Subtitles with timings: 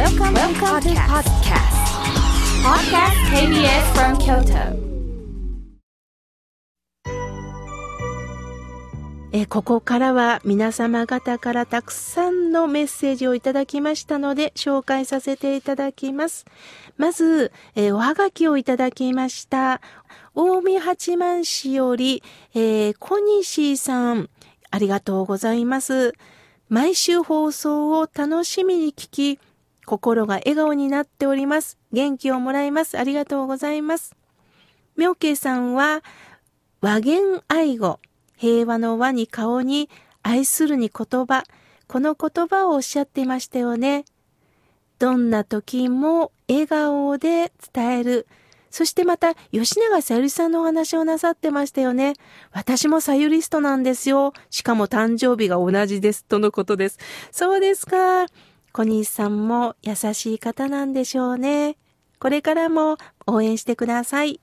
[0.00, 1.76] Welcome, Welcome to podcast.
[2.64, 4.72] Podcast KBS from Kyoto.
[9.32, 16.46] えここからは皆様方からたくさんのメッセージをいただきましたので紹介させていただきます。
[16.96, 19.82] まず、えおはがきをいただきました。
[20.34, 22.22] 大見八幡市より、
[22.54, 24.30] えー、小西さん、
[24.70, 26.14] ありがとうございます。
[26.70, 29.38] 毎週放送を楽しみに聞き、
[29.86, 31.78] 心が笑顔になっております。
[31.92, 32.98] 元気をもらいます。
[32.98, 34.14] ありがとうございます。
[34.96, 36.02] 妙慶さんは、
[36.80, 38.00] 和言愛語、
[38.36, 39.90] 平和の和に顔に
[40.22, 41.44] 愛するに言葉、
[41.88, 44.04] この言葉をおっしゃっていましたよね。
[44.98, 48.26] どんな時も笑顔で伝える。
[48.70, 52.14] そしてまた、吉永さゆりさんのお話をなさってましたよね。
[52.52, 54.32] 私もさゆりストなんですよ。
[54.50, 56.24] しかも誕生日が同じです。
[56.24, 56.98] とのことです。
[57.32, 58.26] そうですか。
[58.72, 61.76] 小西さんも優しい方なんでしょうね。
[62.18, 64.40] これからも応援してください。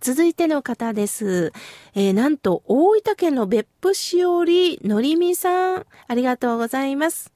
[0.00, 1.52] 続いての方です。
[1.94, 7.32] えー、なんと、大分県の別府市よりのりみさん、ありがとうございます。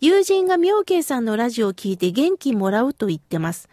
[0.00, 3.68] 友人が妙慶さんのラジオを聞いて元気もらうと言ってます。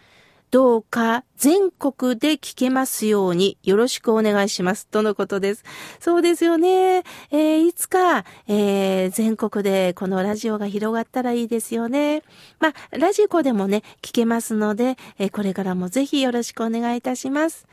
[0.56, 4.88] どうか全国で聞けますようによろしくお願いします。
[4.88, 5.66] とのことです。
[6.00, 7.04] そうですよね。
[7.30, 12.24] えー、いつか、えー、全国でこのラジオが広がったらいいですよね。
[12.62, 17.68] まあ、ラジコでもね、聞けますので、えー、これからもぜひよろしくお願いいたします。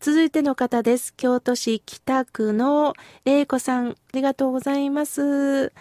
[0.00, 1.14] 続いての方です。
[1.14, 2.94] 京都市北区の
[3.26, 5.72] 玲子さん、ありがとうございます。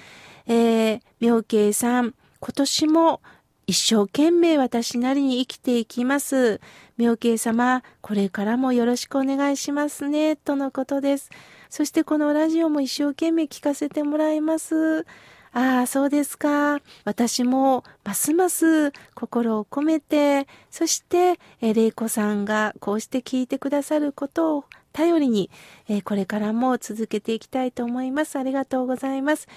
[0.45, 3.22] えー、妙慶さん、今年も
[3.69, 6.61] 一生懸命私なりに生きていきます。
[6.95, 11.29] 妙慶様、これからもよろしくお願いしますね、とのことです。
[11.69, 15.05] そしてこのラジオも一生懸命聞かせてもらいます。
[15.51, 16.79] ああ、そうですか。
[17.03, 25.49] 私もますます心を込めて、そして、えー、玲子さんがこうして聞いてくださることを頼りに、
[25.89, 28.39] えー、これからも続けていきたいと思います。
[28.39, 29.50] ありがとうございます。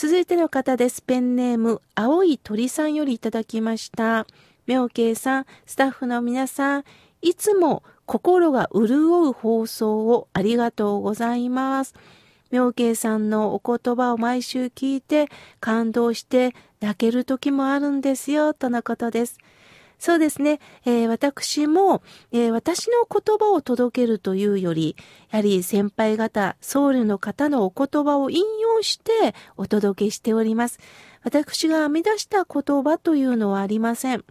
[0.00, 1.02] 続いての方です。
[1.02, 4.28] ペンネーム、青い鳥さんよりいただきました。
[4.64, 6.84] 妙慶さん、スタッフの皆さん、
[7.20, 11.96] いつも心が潤う放送をありがとうございます。
[12.52, 15.26] 妙慶さんのお言葉を毎週聞いて
[15.58, 19.36] 感動して泣ける時もあるんですよ、とのことです。
[19.98, 20.60] そうですね。
[20.84, 24.96] えー、私も、えー、私の言葉を届けるというより、
[25.30, 30.78] やはり先輩方、僧侶の方のお言葉を引用してお届けしております。
[31.24, 34.24] 私が編み出した言葉というのはありません。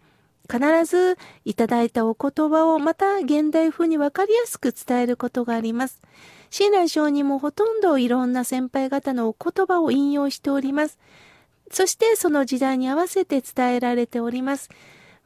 [0.49, 6.01] 必ずいただいたお言葉をまた現代風にわかりやすく伝えることがあります。
[6.49, 10.97] 親鸞上人もほとんどいろんな先輩方のお言葉を引用しております。
[11.69, 14.69] そしてその時代に合わせて伝えられております。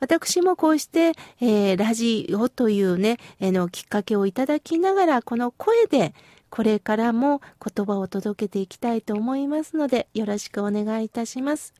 [0.01, 6.15] 私もこうして、えー、ラジオというね、え、のきっかけをいただきながら、この声で、
[6.49, 11.75] これからも言葉を届けていきたいと思いますので、よろしくお願いいたします。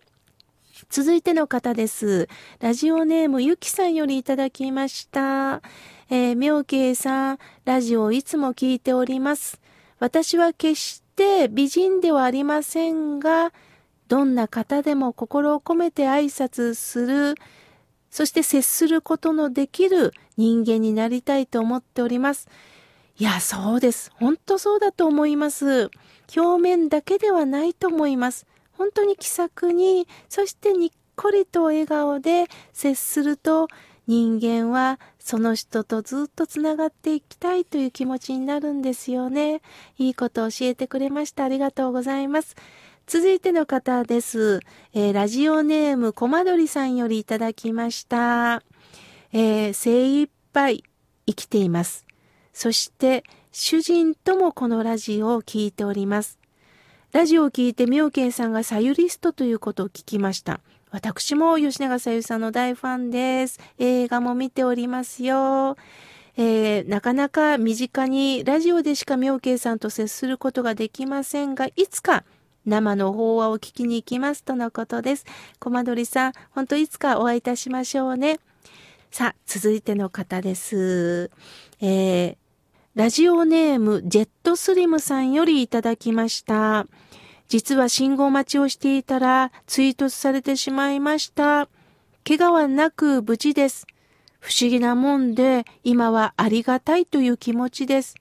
[0.92, 2.30] 続いての方です。
[2.59, 5.64] ラジオネームゆきさんよりいただきました。
[6.12, 9.59] えー、妙慶さん、ラジオをいつも聞いております。
[9.98, 13.52] 私は決して美人ではありませんが、
[14.08, 17.36] どんな方でも心を込めて挨拶する、
[18.12, 22.48] そして接することのできる人間になりたいと思っております。
[23.18, 24.12] いや、そうです。
[24.16, 25.90] 本当そうだと思います。
[26.36, 28.46] 表面だけではないと思います。
[28.74, 33.68] 本当に気さくに、そしてにっこりと笑顔で接すると、
[34.08, 39.62] 人間はその人とずっとつながっていきたいという気持ちになるんですよね。
[39.98, 41.44] いいことを教えてくれました。
[41.44, 42.56] ありがとうございます。
[43.08, 44.62] 続いての方です。
[44.94, 48.64] えー、ラジオネームコマドリさんよりいただきました。
[49.34, 50.84] えー、精一杯
[51.26, 52.06] 生きています。
[52.54, 56.40] そして主人ともこのラジオを聴いております。
[57.12, 60.62] ラジオを聞いて妙慶さんがサユリストということを聞きました。
[60.92, 63.59] 私も吉永さゆさんの大ファンです。
[63.78, 65.76] 映画も見ておりますよ。
[66.38, 72.24] えー、なかなか身近にラジオでしか妙慶さんと接することができませんが、いつか
[72.66, 75.25] 生の法話を聞きに行きますとのことです。
[75.59, 78.40] コマドリさん、本当いつかお会いいたしましょうね。
[79.11, 81.31] さあ、続いての方です。
[81.81, 82.35] えー、
[82.96, 86.87] ラジオネームジェットスリムさんよりいただきました。
[87.47, 91.67] 実は信号待ちをしていたら追突されてしまいました。
[92.25, 93.87] 怪我はなく無事です。
[94.40, 98.16] 不思議なもんで今はありがたいという気持ちです。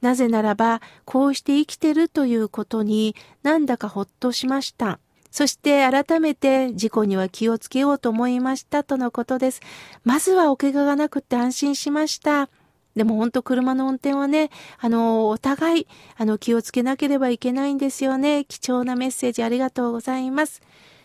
[0.00, 4.98] なぜならばこうして生きてるということになんだかほっとしました。
[5.30, 9.60] そして改めて事故には気をつけようと思いましたとのことです。
[10.02, 12.48] まずはお怪我がなくて安心しました。
[12.94, 18.46] でも本当車の運転はね、あの、お互い、あの、気をつけなければいけないんですよね。
[18.46, 20.62] 貴重なメッセージありがとうございます。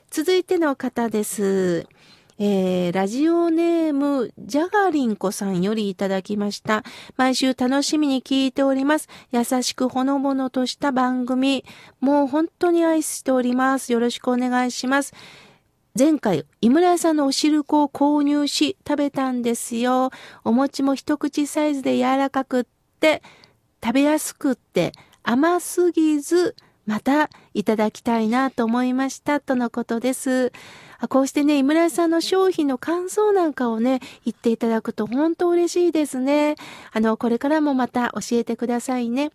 [0.10, 1.88] 続いての方です。
[2.44, 6.84] えー、ラジオネーム、ジャガリンコさんよりいただきました。
[7.16, 9.10] 毎週楽しみに聞いております。
[9.30, 11.64] 優しくほのぼのとした番組。
[12.00, 13.94] もう本当に愛しております。
[13.94, 15.14] よろしくお願いします。
[15.96, 20.10] 前回、井村屋さんのお汁粉を購入し食べたんですよ。
[20.44, 22.66] お餅も一口サイズで柔らかくっ
[23.00, 23.22] て、
[23.84, 26.56] 食べやすくって、甘すぎず、
[26.92, 30.52] またいただきたいなと思いましたとのことです。
[31.08, 36.58] こうしてね、井村さんの商品の感想なんかをね、言っていただくと本当嬉しいですね。
[36.92, 39.32] あの、これからもまた教えてくださいね。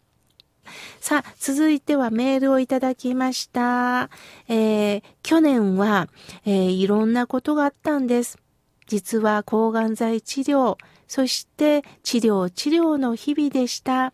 [1.00, 4.10] さあ、続いてはメールをいただきました。
[4.48, 6.10] えー、去年は、
[6.44, 8.38] えー、いろんなことがあったんです。
[8.86, 10.76] 実は抗がん剤治療、
[11.08, 14.12] そして治療治療の日々でした。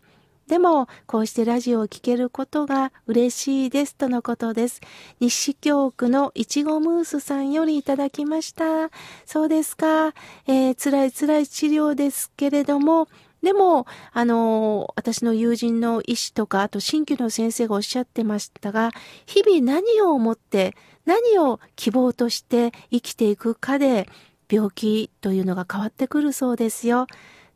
[0.53, 4.81] でも、こうしてラジオを聴けることが嬉しいですとのことです。
[5.19, 8.91] 西京区のいちごムースさんよりいただきました。
[9.25, 10.13] そうですか。
[10.45, 13.07] えー、辛い辛い治療ですけれども、
[13.41, 18.91] でも、あの、私の友人の医師とか、あと新規の先生がおっしゃってましたが、
[19.25, 20.75] 日々何を思って、
[21.05, 24.07] 何を希望として生きていくかで、
[24.51, 27.07] 病気というのが変わってくるそうですよ。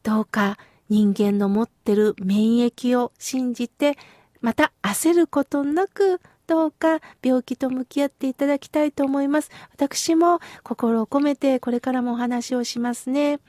[0.01, 0.57] どうか
[0.89, 3.97] 人間の持ってる免疫を信じて、
[4.41, 9.51] また焦ることなく、どうか病気と向き合っていただきたいと思います。
[9.73, 13.39] 私も心を込めてこれからもお話をしますね。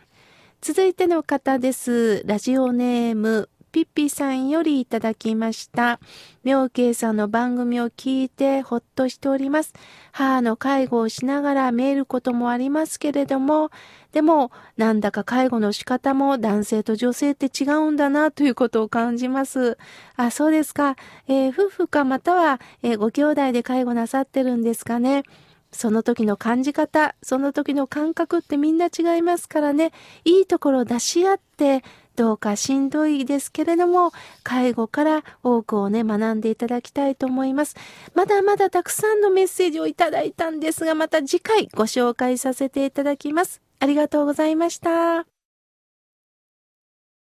[0.60, 2.26] 続いての方です。
[2.26, 6.00] ラジオネーム、ピッピさんよりいただきました。
[6.42, 9.72] 妙慶さんの番組を聞いてほっとしております。
[10.10, 13.70] 母の介護をしながら見えることもありますけれども、
[14.12, 19.76] でも、なんだか介護の仕方も男性と女性って違うんだなということを感じます。
[20.16, 20.96] あ、そうですか。
[21.26, 25.24] えー、夫婦かまたは、えー、ご兄弟で介護なさってるんですかね。
[25.70, 29.92] その時の感じ方、その時の感覚ってみんな違いますからね、
[30.24, 31.84] いいところを出し合って、
[32.16, 34.12] どうかしんどいですけれども、
[34.42, 37.76] 介護から多くをね、学んでいただきたいと思います。
[38.14, 43.67] まだまだたくさんのメッセージをいただいたんですが、また次回ご紹介させていただきます。
[43.80, 45.37] ありがとうございました。